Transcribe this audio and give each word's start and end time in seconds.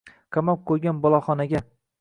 qamab 0.37 0.63
qoʼygan 0.71 1.03
boloxonaga 1.05 1.65